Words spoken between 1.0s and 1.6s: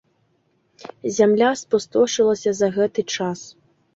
Зямля